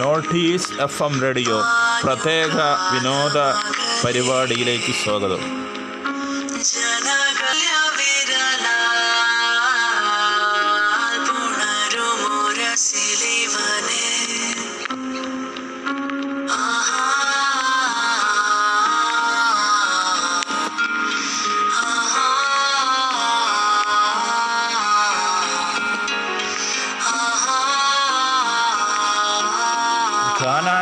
[0.00, 1.56] North east F M radio
[2.02, 2.56] പ്രത്യേക
[2.92, 3.38] വിനോദ
[4.04, 5.71] പരിപാടിയിലേക്ക് സ്വാഗതം.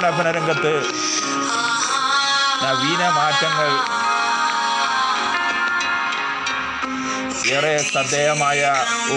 [0.00, 0.70] ഗാനാലാപന രംഗത്ത്
[2.62, 3.70] നവീന മാറ്റങ്ങൾ
[7.54, 8.60] ഏറെ ശ്രദ്ധേയമായ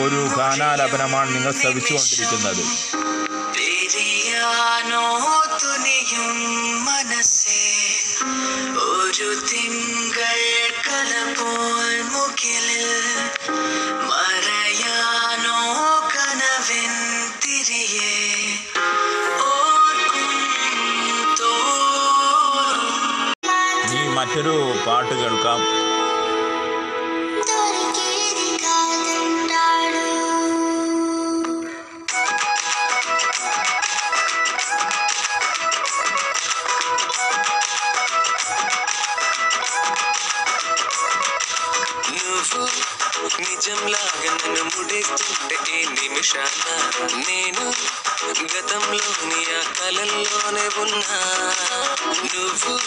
[0.02, 2.64] ഒരു ഗാനാലാപനമാണ് നിങ്ങൾ ശ്രവിച്ചുകൊണ്ടിരിക്കുന്നത്.
[8.88, 10.42] ഒരു തിങ്കൾ
[10.88, 11.96] കല പോൽ
[24.33, 24.55] മറ്റൊരു
[24.87, 25.61] പാട്ട് കേൾക്കാം
[27.49, 30.07] దొరికేది కాదంటాడు
[42.13, 42.63] నువ్వు
[43.41, 45.42] నిజంలాగా నన్ను ముడేస్తుంటే
[46.24, 46.44] ఏ
[47.16, 47.74] నేను
[48.44, 51.20] గతంలోని ఆ కలల్లోనే ఉన్నా.
[52.36, 52.80] నువ్వు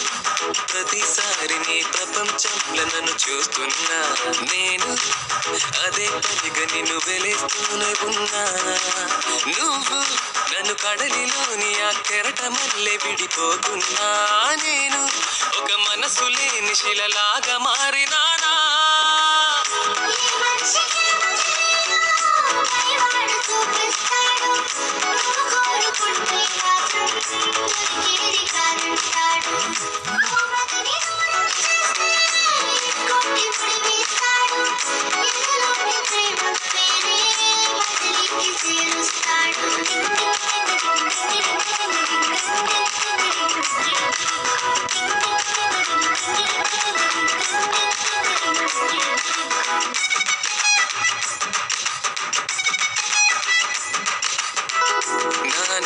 [0.51, 4.15] ప్రతిసారి నీ ప్రపంచంలో నన్ను చూస్తున్నా.
[4.53, 4.97] నేను
[5.85, 8.43] అదే పనిగా నిన్ను వెలేస్తూనే ఉన్నా.
[9.47, 10.03] నువ్వు
[10.53, 14.27] నన్ను కడలిలోని ఆ కెరట మల్లె విడిపోతున్నా.
[14.63, 15.09] నేను
[15.57, 18.26] ఒక మనసు లేని శిలలాగా మారినా.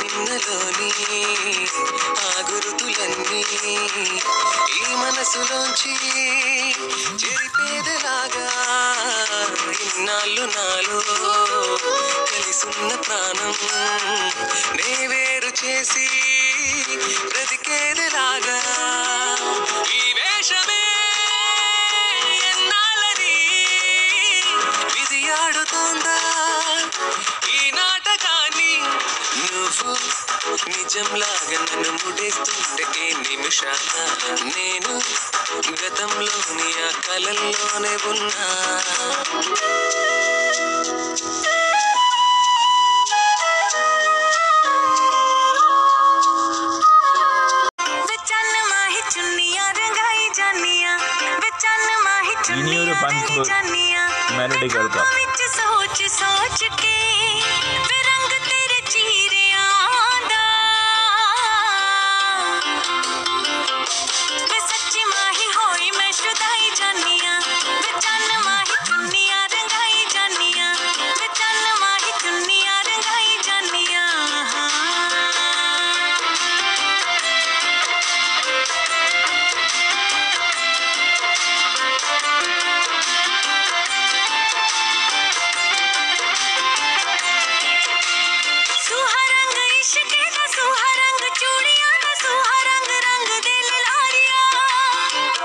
[0.01, 0.89] నిన్నలోని
[2.22, 3.41] ఆ గురుతులన్నీ
[4.78, 5.94] ఈ మనసులోంచి
[7.22, 8.47] చెరిపేదలాగా
[9.88, 11.00] ఇన్నాళ్ళు నాలో.
[12.62, 13.56] కలిసున్న ప్రాణం.
[14.76, 16.08] నే వేరు చేసి
[17.28, 18.58] బ్రతికేదలాగా?
[19.94, 20.84] ఈ వేషమే
[22.50, 23.34] ఎన్నాళ్ళని
[24.94, 26.18] విధి ఆడుతోందా?
[27.54, 28.74] ఈ నాటకాన్ని
[29.40, 29.98] నువ్వు
[30.68, 33.94] నిజంలాగా నన్ను ముడేస్తుంటే ఏ నిమిషాన?
[34.56, 35.02] నేను
[35.72, 38.48] గతంలోని ఆ కలల్లోనే ఉన్నా.
[52.62, 53.50] नहीं और पंच
[54.38, 55.04] मेलोडी गर्ल का
[55.58, 56.91] सोच सोच के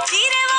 [0.09, 0.56] Tire-o!